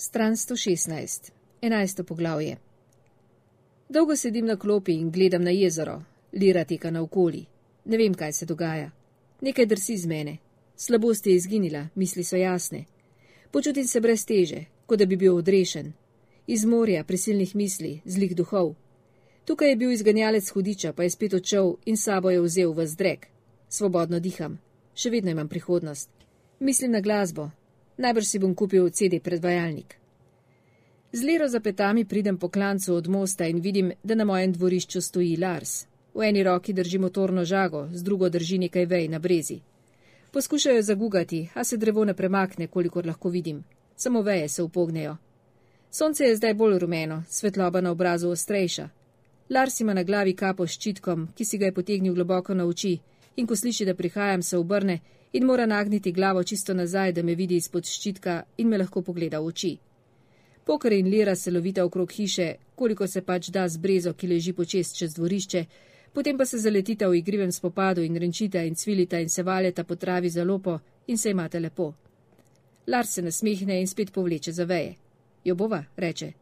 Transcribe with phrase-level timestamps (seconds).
[0.00, 2.02] Stran 116, 11.
[2.02, 2.56] poglavje.
[3.88, 7.46] Dolgo sedim na klopi in gledam na jezero, lira teka naokoli.
[7.84, 8.90] Ne vem, kaj se dogaja.
[9.40, 10.36] Nekaj drsi z mene.
[10.76, 12.84] Slabost je izginila, misli so jasne.
[13.50, 15.92] Počutim se brez teže, kot da bi bil odrešen.
[16.46, 18.74] Iz morja prisilnih misli, zlih duhov.
[19.44, 23.26] Tukaj je bil izganjalec hudiča, pa je spet odšel in sabo je vzel v zdrek.
[23.68, 24.60] Svobodno diham.
[24.94, 26.10] Še vedno imam prihodnost.
[26.60, 27.50] Mislim na glasbo,
[27.98, 29.98] Najbrž si bom kupil CD predvajalnik.
[31.12, 35.00] Z lero za petami pridem po klancu od mosta in vidim, da na mojem dvorišču
[35.00, 35.86] stoji Lars.
[36.14, 39.60] V eni roki drži motorno žago, z drugo drži nekaj vej na brezi.
[40.32, 43.64] Poskušajo zagugati, a se drevo ne premakne, kolikor lahko vidim.
[43.96, 45.16] Samo veje se upognejo.
[45.90, 48.88] Sonce je zdaj bolj rumeno, svetloba na obrazu ostrejša.
[49.50, 52.98] Lars ima na glavi kapo s ščitkom, ki si ga je potegnil globoko na oči,
[53.38, 55.00] in ko sliši, da prihajam, se obrne
[55.32, 59.40] in mora nagniti glavo čisto nazaj, da me vidi izpod ščitka in me lahko pogleda
[59.40, 59.76] v oči.
[60.64, 64.52] Pokr in lira se lovita okrog hiše, koliko se pač da z brezo, ki leži
[64.52, 65.64] počest čez dvorišče,
[66.12, 69.96] potem pa se zaletita v igrivem spopadu in renčita in cvilita in se valjeta po
[69.96, 71.92] travi za lopo in se imate lepo.
[72.86, 74.94] Lars se nasmehne in spet povleče za veje.
[75.44, 76.32] Jo bova, reče.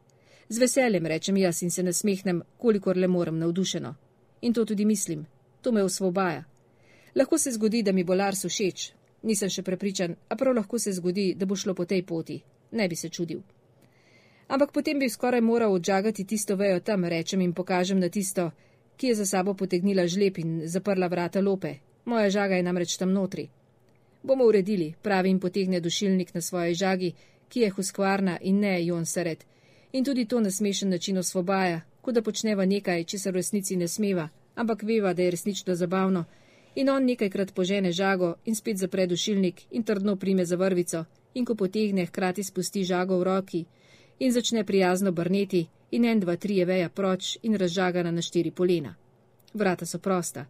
[0.49, 3.95] Z veseljem rečem jaz in se nasmehnem, kolikor le morem navdušeno.
[4.43, 5.27] In to tudi mislim.
[5.63, 6.45] To me osvobaja.
[7.17, 8.91] Lahko se zgodi, da mi bo Lars všeč.
[9.23, 12.43] Nisem še prepričan, a prav lahko se zgodi, da bo šlo po tej poti.
[12.73, 13.41] Ne bi se čudil.
[14.49, 18.51] Ampak potem bi skoraj moral odžagati tisto vejo tam, rečem in pokažem na tisto,
[18.97, 21.75] ki je za sabo potegnila žlep in zaprla vrata lope.
[22.05, 23.49] Moja žaga je namreč tam notri.
[24.23, 27.13] Bomo uredili, pravi in potegne dušilnik na svoji žagi,
[27.49, 29.47] ki je huskvarna in ne Jon Seret.
[29.93, 33.77] In tudi to na smešen način osvobaja, kot da počneva nekaj, če se v resnici
[33.77, 36.25] ne smeva, ampak veva, da je resnično zabavno
[36.77, 41.45] in on nekajkrat požene žago in spet zapre dušilnik in trdno prime za vrvico, in
[41.45, 43.65] ko potegne, hkrati spusti žago v roki
[44.19, 48.51] in začne prijazno brneti, in en, dva, tri je veja proč in razžagana na štiri
[48.51, 48.95] polena.
[49.55, 50.47] Vrata so prosta.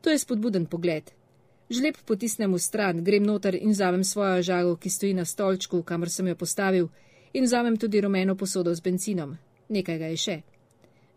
[0.00, 1.12] To je spodbuden pogled.
[1.70, 6.10] Žlep potisnem v stran, grem noter in vzamem svojo žago, ki stoji na stolčku, kamor
[6.10, 6.88] sem jo postavil,
[7.32, 9.36] in vzamem tudi rumeno posodo z benzinom.
[9.68, 10.36] Nekaj ga je še.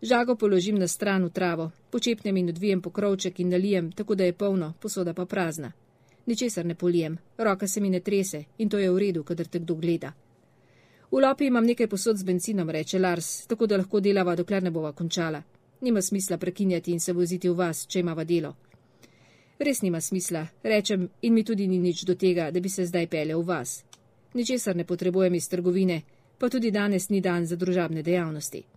[0.02, 4.32] Žago položim na stran v travo, počepnem in odvijem pokrovček in nalijem, tako da je
[4.32, 5.72] polno, posoda pa prazna.
[6.26, 9.58] Ničesar ne polijem, roka se mi ne trese in to je v redu, kadar te
[9.58, 10.12] kdo gleda.
[11.10, 14.70] V lopi imam nekaj posod z benzinom, reče Lars, tako da lahko delava, dokler ne
[14.70, 15.42] bova končala.
[15.80, 18.56] Nima smisla prekinjati in se voziti v vas, če imava delo.
[19.58, 23.06] Res nima smisla, rečem, in mi tudi ni nič do tega, da bi se zdaj
[23.06, 23.84] pele v vas.
[24.34, 26.02] Ničesar ne potrebujem iz trgovine,
[26.38, 28.71] pa tudi danes ni dan za družabne dejavnosti.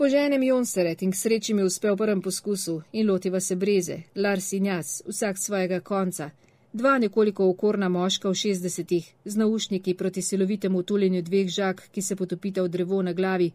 [0.00, 4.52] Poženem Jonseret in k sreči mi uspe v prvem poskusu in lotiva se breze, Lars
[4.52, 6.30] in jaz, vsak svojega konca.
[6.72, 12.16] Dva nekoliko okorna moška v šestdesetih, z naušniki proti silovitemu tuljenju dveh žak, ki se
[12.16, 13.50] potopita v drevo na glavi,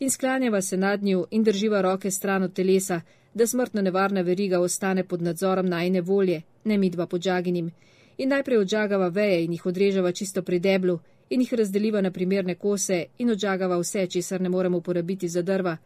[0.00, 3.00] in sklanjava se nad njo in drživa roke stran od telesa,
[3.34, 7.72] da smrtno nevarna veriga ostane pod nadzorom najne volje, ne midva pod žaginim,
[8.18, 10.98] in najprej odžagava veje in jih odrežava čisto pri deblu,
[11.30, 15.76] in jih razdeliva na primerne kose in odžagava vse, česar ne moremo uporabiti za drva,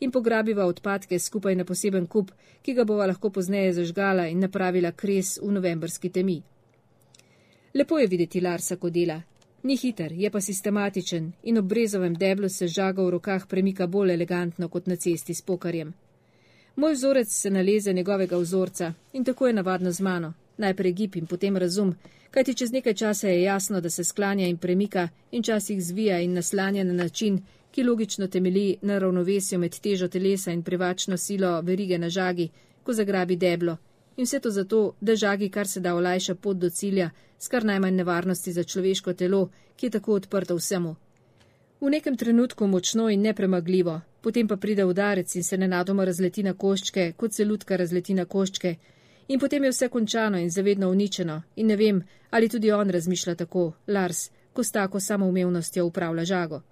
[0.00, 2.30] in pograbiva odpadke skupaj na poseben kup,
[2.62, 6.42] ki ga bova lahko pozneje zažgala in napravila kres v novembrski temi.
[7.74, 9.20] Lepo je videti Larsa, ko dela.
[9.62, 14.12] Ni hiter, je pa sistematičen in ob brezovem deblu se žaga v rokah premika bolj
[14.12, 15.92] elegantno kot na cesti s pokarjem.
[16.76, 20.32] Moj vzorec se naleze njegovega vzorca in tako je navadno z mano.
[20.56, 21.94] Najprej gib in potem razum,
[22.30, 26.32] kajti čez nekaj časa je jasno, da se sklanja in premika in časih zvija in
[26.32, 31.98] naslanja na način, ki logično temeli na ravnovesju med težo telesa in privačno silo verige
[31.98, 32.48] na žagi,
[32.82, 33.76] ko zagrabi deblo.
[34.16, 37.64] In vse to zato, da žagi kar se da olajša pot do cilja, s kar
[37.64, 40.96] najmanj nevarnosti za človeško telo, ki je tako odprto vsemu.
[41.80, 46.52] V nekem trenutku močno in nepremagljivo, potem pa pride udarec in se nenadoma razleti na
[46.54, 48.74] koščke, kot se lutka razleti na koščke,
[49.30, 53.34] in potem je vse končano in zavedno uničeno, in ne vem, ali tudi on razmišlja
[53.34, 56.62] tako, Lars, ko s tako samoumevnostjo upravlja žago.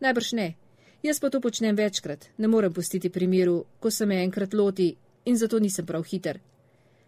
[0.00, 0.54] Najbrž ne.
[1.02, 5.36] Jaz pa to počnem večkrat, ne morem pustiti primeru, ko se me enkrat loti in
[5.36, 6.40] zato nisem prav hiter.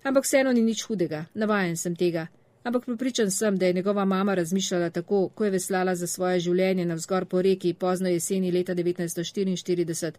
[0.03, 2.27] Ampak vseeno ni nič hudega, navajen sem tega.
[2.63, 6.87] Ampak pripričan sem, da je njegova mama razmišljala tako, ko je veslala za svoje življenje
[6.87, 10.13] na vzgor po reki pozno jeseni leta 1944.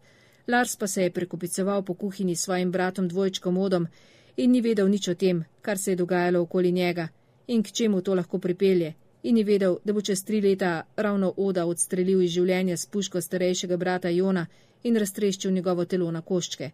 [0.48, 3.88] Lars pa se je prekupicoval po kuhinji s svojim bratom dvojčkom Odom
[4.38, 7.08] in ni vedel nič o tem, kar se je dogajalo okoli njega
[7.48, 8.94] in k čemu to lahko pripelje,
[9.24, 13.22] in je vedel, da bo čez tri leta ravno Oda odstrelil iz življenja s puško
[13.22, 14.46] starejšega brata Jona
[14.84, 16.72] in raztreščil njegovo telo na koščke.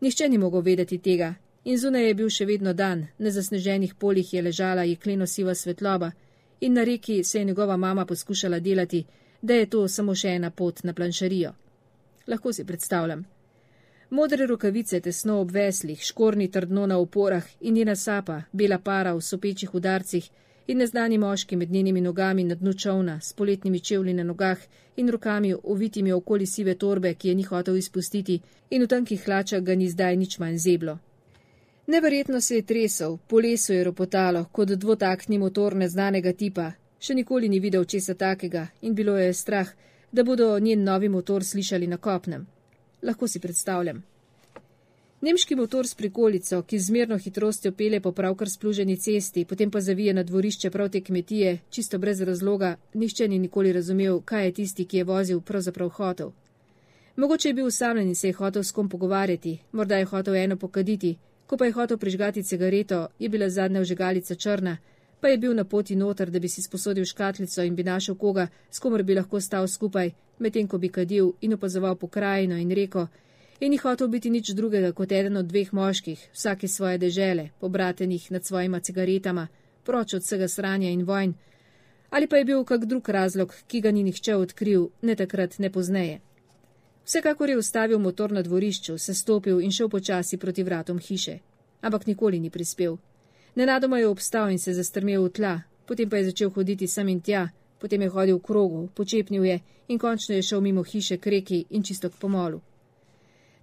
[0.00, 1.34] Nihče ni mogel vedeti tega,
[1.64, 6.12] in zunaj je bil še vedno dan, na zasneženih poljih je ležala jekleno siva svetloba,
[6.60, 9.04] in na reki se je njegova mama poskušala delati,
[9.42, 11.52] da je to samo še ena pot na planšarijo.
[12.26, 13.24] Lahko si predstavljam.
[14.10, 19.20] Modre rokavice tesno ob veslih, škorni trdno na oporah in njena sapa, bela para v
[19.22, 20.30] sopečih udarcih
[20.66, 24.58] in neznani moški med njenimi nogami na dnu čovna, s poletnimi čevlji na nogah
[24.96, 28.40] in rokami ovitimi okoli sive torbe, ki je ni hotel izpustiti
[28.70, 30.98] in v tankih hlačah ga ni zdaj nič manj zeblo.
[31.86, 36.72] Neverjetno se je tresel, po lesu je ropotalo, kot dvotakni motor neznanega tipa.
[36.98, 39.68] Še nikoli ni videl česa takega in bilo je strah,
[40.12, 42.46] da bodo njen novi motor slišali na kopnem.
[43.02, 44.02] Lahko si predstavljam.
[45.20, 49.80] Nemški motor s prikolico, ki z zmerno hitrostjo pele po pravkar spluženi cesti, potem pa
[49.80, 54.52] zavije na dvorišče prav te kmetije, čisto brez razloga, nišče ni nikoli razumel, kaj je
[54.52, 56.30] tisti, ki je vozil, pravzaprav hotel.
[57.16, 60.56] Mogoče je bil usamljen in se je hotel s kom pogovarjati, morda je hotel eno
[60.56, 64.76] pokaditi, ko pa je hotel prižgati cigareto, je bila zadnja vžigalica črna,
[65.20, 68.48] pa je bil na poti noter, da bi si sposodil škatlico in bi našel koga,
[68.70, 73.06] s komer bi lahko stal skupaj, medtem ko bi kadil in opazoval pokrajino in rekel,
[73.60, 78.30] in ni hotel biti nič drugega kot eden od dveh moških, vsake svoje dežele, pobratenih
[78.32, 79.48] nad svojima cigaretama,
[79.84, 81.34] proč od vsega sranja in vojn,
[82.10, 85.70] ali pa je bil kak drug razlog, ki ga ni nihče odkril, ne takrat, ne
[85.70, 86.20] pozneje.
[87.04, 91.38] Vsekakor je ustavil motor na dvorišču, se stopil in šel počasi proti vratom hiše,
[91.80, 92.96] ampak nikoli ni prispel.
[93.54, 97.20] Nenadoma je obstal in se zastrmel v tla, potem pa je začel hoditi sem in
[97.20, 97.48] tja,
[97.78, 101.64] potem je hodil v krogu, počepnil je in končno je šel mimo hiše k reki
[101.70, 102.60] in čisto k pomolu.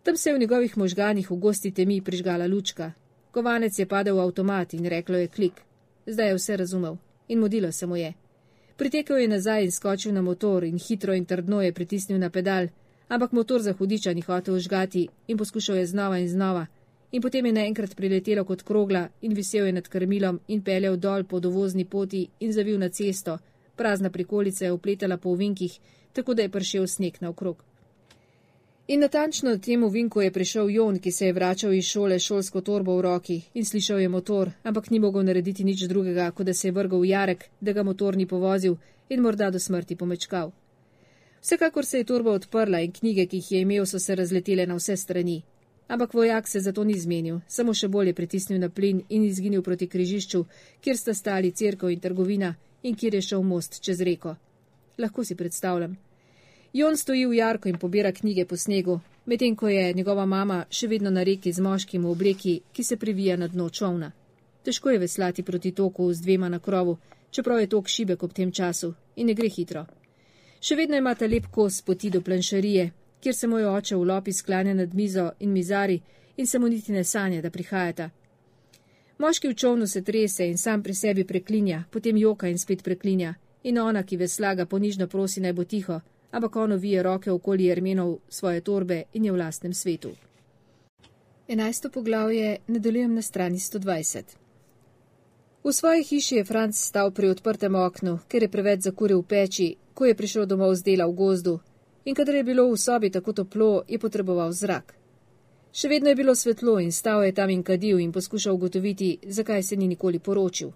[0.03, 2.91] Tam se je v njegovih možganih v gosti temi prižgala lučka.
[3.31, 5.61] Kovanec je padel v avtomat in reklo je klik.
[6.07, 6.97] Zdaj je vse razumel
[7.27, 8.13] in modilo se mu je.
[8.77, 12.67] Pritekel je nazaj in skočil na motor in hitro in trdno je pritisnil na pedal,
[13.07, 16.65] ampak motor za hudiča ni hotel žgati in poskušal je znova in znova.
[17.11, 21.23] In potem je naenkrat priletelo kot krogla in visel je nad krmilom in peljal dol
[21.23, 23.37] po dovozni poti in zavil na cesto.
[23.75, 25.79] Prazna prikolica je opletala po ovinkih,
[26.13, 27.63] tako da je pršel sneg naokrog.
[28.87, 32.61] In natančno na tem uvinku je prišel Jon, ki se je vračal iz šole šolsko
[32.61, 36.53] torbo v roki in slišal je motor, ampak ni mogel narediti nič drugega, kot da
[36.53, 38.77] se je vrgal v jarek, da ga motor ni povozil
[39.09, 40.51] in morda do smrti pomečkal.
[41.41, 44.75] Vsekakor se je torba odprla in knjige, ki jih je imel, so se razletele na
[44.75, 45.41] vse strani.
[45.87, 49.87] Ampak vojak se zato ni zmenil, samo še bolje pritisnil na plin in izginil proti
[49.87, 50.43] križišču,
[50.81, 54.35] kjer sta stali crkva in trgovina in kjer je šel most čez reko.
[54.97, 55.95] Lahko si predstavljam.
[56.73, 60.87] Jon stoji v jarku in pobira knjige po snegu, medtem ko je njegova mama še
[60.87, 64.11] vedno na reki z moškim v obleki, ki se privija na dno čovna.
[64.63, 66.97] Težko je veslati proti toku z dvema na krovu,
[67.31, 69.85] čeprav je tok šibek ob tem času in ne gre hitro.
[70.59, 74.73] Še vedno imate lep kos poti do planšarije, kjer se moj oče v lopi sklanja
[74.73, 76.01] nad mizo in mizari
[76.37, 78.09] in se mu niti ne sanja, da prihajata.
[79.17, 83.33] Moški v čovnu se trese in sam pri sebi preklinja, potem joka in spet preklinja,
[83.63, 85.99] in ona, ki veslaga ponižno prosi naj bo tiho,
[86.31, 90.11] ampak on ovije roke okoli jermenov svoje torbe in je v lastnem svetu.
[91.47, 94.23] Enajsto poglavje nadaljujem na strani 120.
[95.63, 99.75] V svoji hiši je Franc stal pri odprtem oknu, ker je preveč zakuril v peči,
[99.93, 101.59] ko je prišel domov z dela v gozdu,
[102.07, 104.93] in kadar je bilo v sobi tako toplo, je potreboval zrak.
[105.75, 109.63] Še vedno je bilo svetlo in stal je tam in kadil in poskušal ugotoviti, zakaj
[109.63, 110.71] se ni nikoli poročil.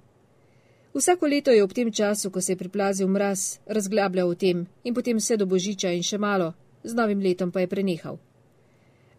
[0.94, 4.94] Vsako leto je ob tem času, ko se je priplazil mraz, razglabljal o tem in
[4.94, 6.52] potem vse do božiča in še malo,
[6.83, 8.19] z novim letom pa je prenehal.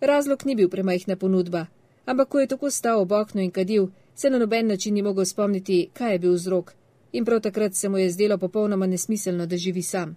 [0.01, 1.67] Razlog ni bil premajhna ponudba,
[2.05, 5.25] ampak ko je tako stal ob oknu in kadil, se na noben način ni mogel
[5.25, 6.75] spomniti, kaj je bil vzrok,
[7.13, 10.13] in prav takrat se mu je zdelo popolnoma nesmiselno, da živi sam.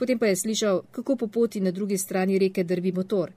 [0.00, 3.32] Potem pa je slišal, kako po poti na drugi strani reke drvi motor.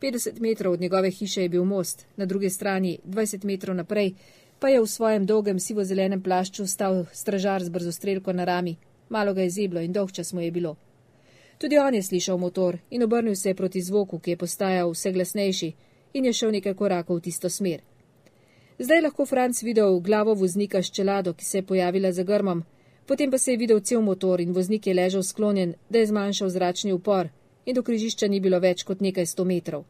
[0.00, 4.12] 50 metrov od njegove hiše je bil most, na drugi strani 20 metrov naprej
[4.58, 8.76] pa je v svojem dolgem sivo-zelenem plašču stal stražar z brzostrelko na rami.
[9.08, 10.76] Malo ga je zeblo in dolg čas mu je bilo.
[11.58, 15.12] Tudi on je slišal motor in obrnil se je proti zvoku, ki je postajal vse
[15.12, 15.72] glasnejši
[16.12, 17.80] in je šel nekaj korakov v tisto smer.
[18.78, 22.64] Zdaj lahko Franc videl glavo voznika s čelado, ki se je pojavila za grmom,
[23.06, 26.48] potem pa se je videl cel motor in voznik je ležal sklonjen, da je zmanjšal
[26.48, 27.28] zračni upor
[27.66, 29.84] in do križišča ni bilo več kot nekaj sto metrov.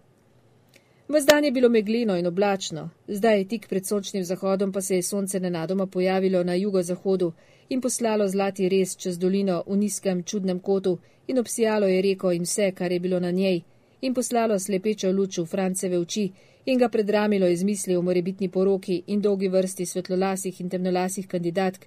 [1.09, 5.03] V zdan je bilo meglino in oblačno, zdaj tik pred sončnim zahodom pa se je
[5.03, 7.33] sonce nenadoma pojavilo na jugozahodu
[7.69, 12.43] in poslalo zlati res čez dolino v nizkem čudnem kotu in obsijalo je reko in
[12.43, 13.63] vse, kar je bilo na njej,
[14.01, 16.31] in poslalo slepečo luč v Franceve oči
[16.65, 21.85] in ga predramilo iz misli o morebitni poroki in dolgi vrsti svetlolasih in temnolasih kandidatk,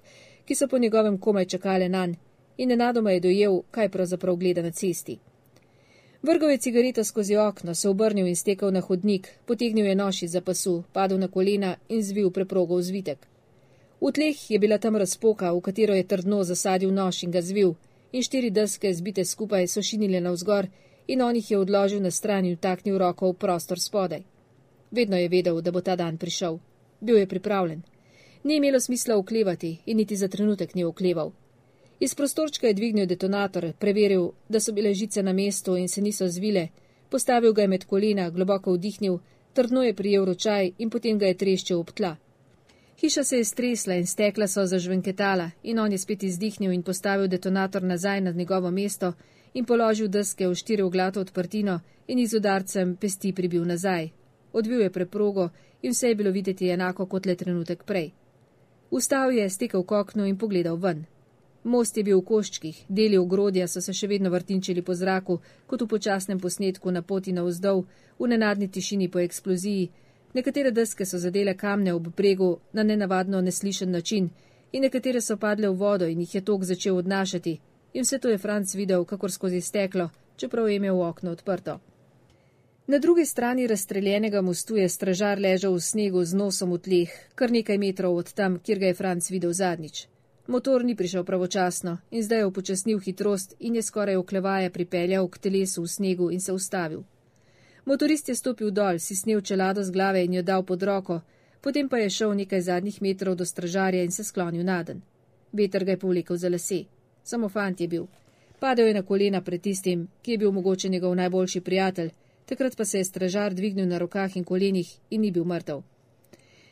[0.48, 2.14] ki so po njegovem komaj čakale nanj,
[2.56, 5.18] in nenadoma je dojel, kaj pravzaprav gleda na cesti.
[6.22, 10.36] Vrgal je cigareto skozi okno, se obrnil in stekel na hodnik, potegnil je nož iz
[10.44, 13.26] pasu, padel na kolena in zvil preprogo v zvitek.
[14.00, 17.74] V tleh je bila tam razpoka, v katero je trdno zasadil nož in ga zvil,
[18.12, 20.66] in štiri deske zbite skupaj so šinile navzgor,
[21.06, 24.22] in on jih je odložil na stran in vtaknil roko v prostor spodaj.
[24.90, 26.58] Vedno je vedel, da bo ta dan prišel.
[27.00, 27.82] Bil je pripravljen.
[28.44, 31.32] Ni imelo smisla oklevati in niti za trenutek ni okleval.
[32.00, 36.28] Iz prostorčka je dvignil detonator, preveril, da so bile žice na mestu in se niso
[36.28, 36.68] zvile,
[37.10, 39.18] postavil ga je med kolena, globoko vdihnil,
[39.52, 42.16] trdno je prijel ročaj in potem ga je treščil ob tla.
[43.00, 47.28] Hiša se je stresla in stekla so zažvenketala in on je spet izdihnil in postavil
[47.28, 49.12] detonator nazaj na njegovo mesto
[49.54, 54.08] in položil deske v štiri oglato odprtino in iz udarcem pesti pribil nazaj.
[54.52, 55.48] Odvil je preprogo
[55.82, 58.10] in vse je bilo videti enako kot le trenutek prej.
[58.90, 61.04] Vstal je, stekel k oknu in pogledal ven.
[61.64, 65.82] Most je bil v koščkih, deli ogrodja so se še vedno vrtinčili po zraku, kot
[65.82, 67.84] v počasnem posnetku na poti na vzdolj,
[68.18, 69.90] v nenadni tišini po eksploziji.
[70.34, 74.30] Nekatere deske so zadele kamne ob bregu na nenavadno neslišen način
[74.72, 77.58] in nekatere so padle v vodo in jih je tok začel odnašati.
[77.92, 81.78] In vse to je Franc videl, kakor skozi steklo, čeprav je imel okno odprto.
[82.90, 87.50] Na drugi strani razstreljenega mostu je stražar ležal v snegu z nosom v tleh, kar
[87.52, 90.06] nekaj metrov od tam, kjer ga je Franc videl zadnjič.
[90.46, 95.38] Motor ni prišel pravočasno in zdaj je upočasnil hitrost in je skoraj oklevaje pripeljal k
[95.38, 97.02] telesu v snegu in se ustavil.
[97.84, 101.20] Motorist je stopil dol, si snil čelado z glave in jo dal pod roko,
[101.60, 105.02] potem pa je šel nekaj zadnjih metrov do stražarja in se sklonil naden.
[105.52, 106.84] Veter ga je povlekel za lase.
[107.22, 108.06] Samo fant je bil.
[108.58, 112.10] Padel je na kolena pred tistim, ki je bil mogoče njegov najboljši prijatelj,
[112.48, 115.82] takrat pa se je stražar dvignil na rokah in kolenih in ni bil mrtev.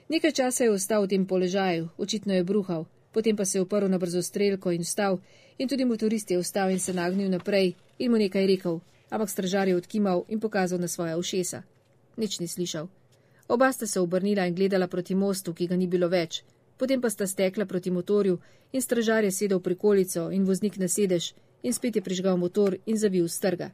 [0.09, 3.89] Nekaj časa je ostal v tem položaju, očitno je bruhal, potem pa se je oprl
[3.89, 5.21] na brzo strelko in vstal,
[5.59, 8.81] in tudi motorist je vstal in se nagnil naprej in mu nekaj rekel,
[9.11, 11.63] ampak stražar je odkimal in pokazal na svoja ušesa.
[12.17, 12.89] Nič ni slišal.
[13.49, 16.43] Oba sta se obrnila in gledala proti mostu, ki ga ni bilo več,
[16.79, 18.39] potem pa sta stekla proti motorju
[18.73, 22.77] in stražar je sedel pri kolico in voznik na sedež in spet je prižgal motor
[22.87, 23.71] in zavil strga.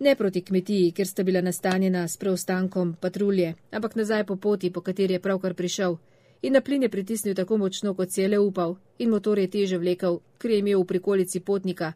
[0.00, 4.80] Ne proti kmetiji, ker sta bila nastanjena s preostankom patrulje, ampak nazaj po poti, po
[4.80, 5.96] kateri je pravkar prišel
[6.44, 9.48] in na plin je pritisnil tako močno, kot si je le upal, in motor je
[9.48, 11.92] teže vlekel, ker je imel v prikolici potnika.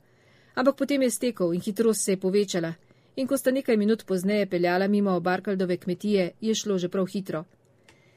[0.54, 2.72] Ampak potem je stekel in hitrost se je povečala,
[3.16, 7.44] in ko sta nekaj minut pozneje peljala mimo Barkaldove kmetije, je šlo že prav hitro.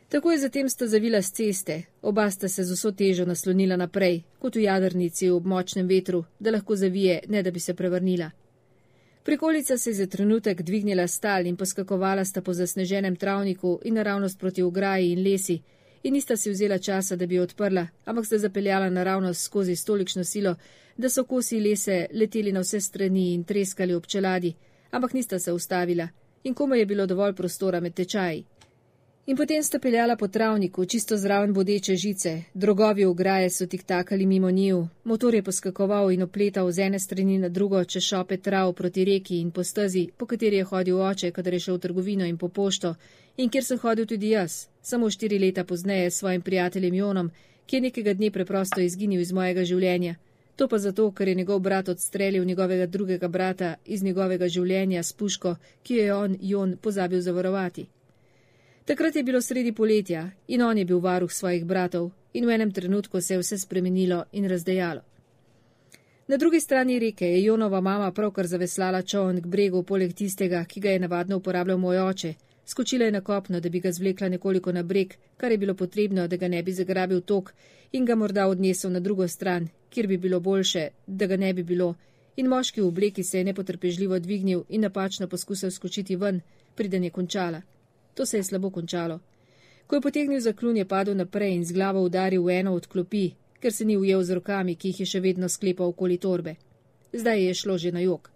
[0.09, 4.55] Takoj zatem sta zavila z ceste, oba sta se z vso težo naslonila naprej, kot
[4.55, 8.31] v jadrnici v močnem vetru, da lahko zavije, ne da bi se prevrnila.
[9.23, 14.39] Prikolica se je za trenutek dvignila stal in poskakovala sta po zasneženem travniku in naravnost
[14.39, 15.61] proti ograji in lesi,
[16.03, 20.23] in nista si vzela časa, da bi jo odprla, ampak sta zapeljala naravnost skozi stolikšno
[20.23, 20.55] silo,
[20.97, 24.53] da so kosi lese leteli na vse strani in treskali ob čeladi,
[24.91, 26.07] ampak nista se ustavila
[26.43, 28.45] in komaj je bilo dovolj prostora med tečaji.
[29.31, 34.25] In potem sta peljala po travniku, čisto zraven bodeče žice, drogovi ograje so tik takali
[34.25, 38.73] mimo njiju, motor je poskakoval in opletal z ene strani na drugo, če šope trav
[38.73, 42.25] proti reki in po stezi, po kateri je hodil oče, kadar je šel v trgovino
[42.25, 42.91] in po pošto,
[43.37, 47.31] in kjer sem hodil tudi jaz, samo štiri leta pozneje s svojim prijateljem Jonom,
[47.65, 50.15] ki je nekega dne preprosto izginil iz mojega življenja.
[50.55, 55.13] To pa zato, ker je njegov brat odstrelil njegovega drugega brata iz njegovega življenja s
[55.13, 57.87] puško, ki jo je on, Jon, pozabil zavarovati.
[58.91, 62.71] Takrat je bilo sredi poletja in on je bil varuh svojih bratov in v enem
[62.71, 65.01] trenutku se je vse spremenilo in razdejalo.
[66.27, 70.79] Na drugi strani reke je Jonova mama pravkar zaveslala čovn k bregu poleg tistega, ki
[70.79, 72.33] ga je navadno uporabljal moj oče,
[72.65, 76.27] Skočila je na kopno, da bi ga zvlekla nekoliko na breg, kar je bilo potrebno,
[76.27, 77.53] da ga ne bi zagrabil tok
[77.91, 81.63] in ga morda odnesel na drugo stran, kjer bi bilo boljše, da ga ne bi
[81.63, 81.95] bilo.
[82.35, 86.41] In moški v obleki se je nepotrpežljivo dvignil in napačno poskusil skočiti ven,
[86.75, 87.61] preden je končala.
[88.13, 89.19] To se je slabo končalo.
[89.87, 93.33] Ko je potegnil zaklun, je padel naprej in z glavo udaril v eno od klopi,
[93.59, 96.55] ker se ni ujel z rokami, ki jih je še vedno sklepal okoli torbe.
[97.13, 98.31] Zdaj je šlo že na jog.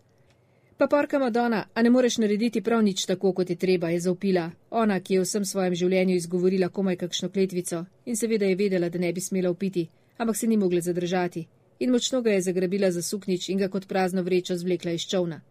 [0.77, 4.51] Pa porka Madonna, a ne moreš narediti prav nič tako, kot je treba, je zaupila.
[4.69, 8.99] Ona, ki je vsem svojem življenju izgovorila komaj kakšno kletvico in seveda je vedela, da
[8.99, 11.47] ne bi smela upiti, ampak se ni mogla zadržati.
[11.79, 15.41] In močno ga je zagrabila za suknič in ga kot prazno vrečo zvlekla iz čovna.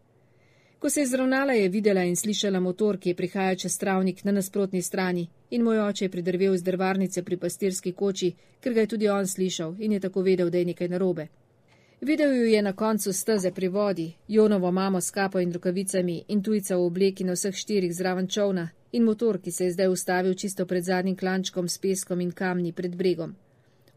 [0.84, 4.32] Ko se je zravnala, je videla in slišala motor, ki je prihajal čez travnik na
[4.32, 8.28] nasprotni strani in moj oče je pridrvel iz drvarnice pri pastirski koči,
[8.60, 11.26] ker ga je tudi on slišal in je tako vedel, da je nekaj narobe.
[12.00, 16.42] Videl ju je na koncu steze pri vodi, Jonovo mamo s kapo in rokavicami in
[16.42, 20.34] tujca v obleki na vseh štirih zraven čovna in motor, ki se je zdaj ustavil
[20.34, 23.34] čisto pred zadnjim klančkom s peskom in kamni pred bregom.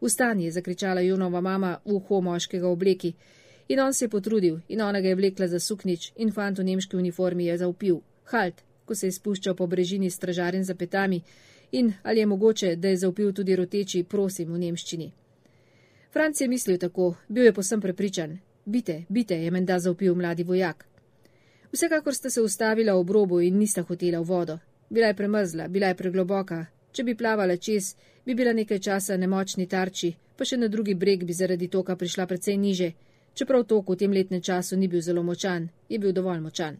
[0.00, 3.12] Vstani je zakričala Jonova mama v uho moškega obleki
[3.68, 6.64] in on se je potrudil in ona ga je vlekla za suknič in fant v
[6.64, 8.00] nemški uniformi je zaupil.
[8.24, 11.22] Halt, ko se je spuščal po brežini stražarjen za petami
[11.72, 15.12] in ali je mogoče, da je zaupil tudi roteči prosim v nemščini.
[16.12, 18.38] Franc je mislil tako, bil je posem prepričan.
[18.64, 20.86] Bite, bite, je menda zaupil mladi vojak.
[21.72, 24.58] Vsekakor sta se ustavila ob robu in nista hotela v vodo.
[24.90, 26.66] Bila je premrzla, bila je pregloboka.
[26.92, 27.94] Če bi plavala čez,
[28.24, 32.26] bi bila nekaj časa nemočni tarči, pa še na drugi breg bi zaradi toka prišla
[32.26, 32.92] precej niže,
[33.38, 36.76] čeprav tok v tem letnem času ni bil zelo močan, je bil dovolj močan.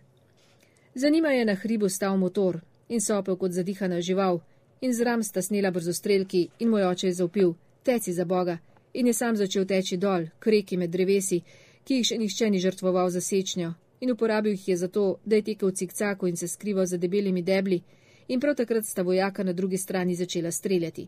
[0.94, 4.40] Za njima je na hribu stal motor in sopel kot zadihana žival,
[4.80, 8.58] in zram sta snela brzostrelki in moj oče je zaupil: Teci za Boga!
[8.94, 11.42] In je sam začel teči dol, k reki med drevesi,
[11.84, 15.42] ki jih še nihče ni žrtvoval za sečnjo, in uporabil jih je zato, da je
[15.42, 17.82] tekel v cikcaku in se skrival za debelimi debli,
[18.28, 21.06] in prav takrat sta vojaka na drugi strani začela streljati.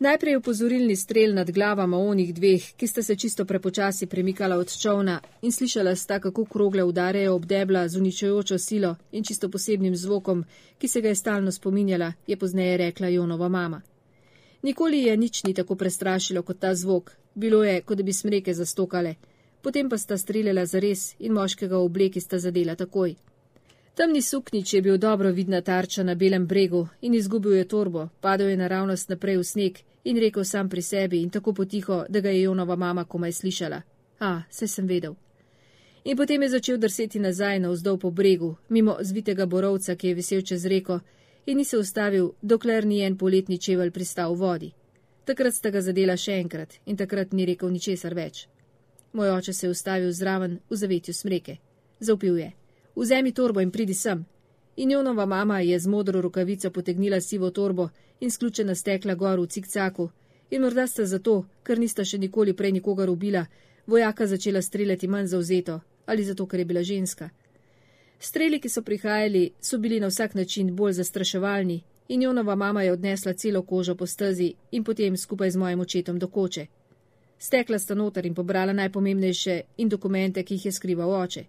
[0.00, 5.20] Najprej upozorilni strel nad glavama onih dveh, ki sta se čisto prepočasi premikala od čovna
[5.42, 10.44] in slišala sta, kako krogle udarejo ob debla z uničujočo silo in čisto posebnim zvokom,
[10.78, 13.82] ki se ga je stalno spominjala, je pozneje rekla Jonova mama.
[14.62, 18.54] Nikoli je nič ni tako prestrašilo kot ta zvok, bilo je, kot da bi smreke
[18.54, 19.14] zastokale,
[19.62, 23.16] potem pa sta streljala zares in moškega v obleki sta zadela takoj.
[23.98, 28.48] Temni suknič je bil dobro vidna tarča na belem bregu in izgubil je torbo, padel
[28.48, 32.30] je naravnost naprej v sneg in rekel sam pri sebi in tako potiho, da ga
[32.30, 33.82] je Jonova mama komaj slišala.
[34.20, 35.14] A, se sem vedel.
[36.04, 40.14] In potem je začel drseti nazaj na vzdolj po bregu, mimo zvitega borovca, ki je
[40.14, 41.00] visel čez reko,
[41.46, 44.70] in ni se ustavil, dokler ni en poletni čevelj pristal v vodi.
[45.24, 48.46] Takrat sta ga zadela še enkrat in takrat ni rekel ničesar več.
[49.12, 51.58] Moj oče se je ustavil zraven v zavetju smreke.
[51.98, 52.52] Zaupil je
[53.00, 54.24] vzemi torbo in pridi sem.
[54.76, 57.88] In Jonova mama je z modro rokavico potegnila sivo torbo
[58.20, 60.08] in sključena stekla gor v cikcaku.
[60.50, 63.46] In morda sta zato, ker nista še nikoli prej nikogar ubila,
[63.86, 67.28] vojaka začela streljati manj zauzeto ali zato, ker je bila ženska.
[68.18, 72.92] Streli, ki so prihajali, so bili na vsak način bolj zastraševalni in Jonova mama je
[72.92, 76.66] odnesla celo kožo po stezi in potem skupaj z mojim očetom do koče.
[77.38, 81.44] Stekla sta noter in pobrala najpomembnejše in dokumente, ki jih je skrival oče.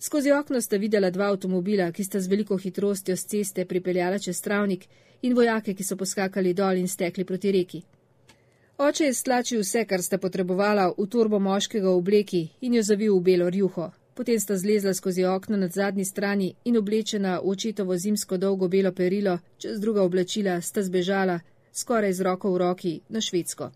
[0.00, 4.40] Skozi okno sta videla dva avtomobila, ki sta z veliko hitrostjo z ceste pripeljala čez
[4.40, 4.86] travnik
[5.22, 7.82] in vojake, ki so poskakali dol in stekli proti reki.
[8.78, 13.18] Oče je stlačil vse, kar sta potrebovala, v torbo moškega v obleki in jo zavil
[13.18, 13.90] v belo rjuho.
[14.14, 18.92] Potem sta zlezla skozi okno nad zadnji strani in oblečena v očetovo zimsko dolgo belo
[18.92, 21.40] perilo, čez druga oblačila sta zbežala,
[21.72, 23.70] skoraj z roko v roki, na Švedsko.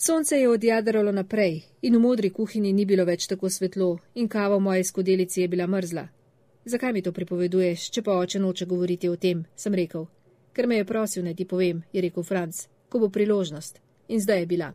[0.00, 4.56] Sonce je odjadralo naprej in v modri kuhinji ni bilo več tako svetlo in kava
[4.56, 6.04] v moji skodelici je bila mrzla.
[6.64, 10.06] Zakaj mi to pripoveduješ, če pa oče noče govoriti o tem, sem rekel.
[10.54, 13.80] Ker me je prosil, naj ti povem, je rekel Franc, ko bo priložnost.
[14.08, 14.70] In zdaj je bila.